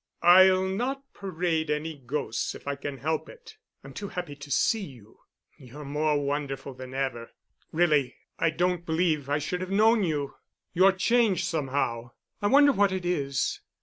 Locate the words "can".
2.75-2.97